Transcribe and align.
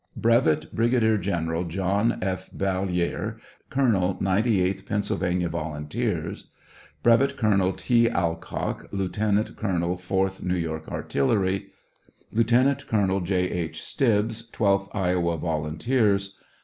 Brevet 0.15 0.73
Brigadier 0.73 1.15
General 1.15 1.63
John 1.65 2.17
F. 2.23 2.49
Ballier, 2.51 3.37
colonel 3.69 4.17
ninety 4.19 4.59
eighth 4.59 4.83
Pennsyl 4.87 5.17
vania 5.19 5.47
volunteers. 5.47 6.49
Brevet 7.03 7.37
Colonel 7.37 7.73
T. 7.73 8.09
Allcock, 8.09 8.89
lieutenant 8.91 9.55
colonel 9.57 9.97
fourth 9.97 10.41
New 10.41 10.55
York 10.57 10.87
artillery. 10.87 11.67
Lieutenant 12.31 12.87
Colonel 12.87 13.19
J. 13.21 13.47
H. 13.51 13.83
Stibbs, 13.83 14.49
twelfth 14.51 14.89
Iowa 14.91 15.37
volunteers. 15.37 16.35